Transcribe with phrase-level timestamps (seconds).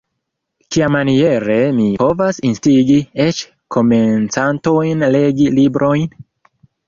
[0.75, 3.41] Kiamaniere mi povos instigi eĉ
[3.77, 6.09] komencantojn legi librojn?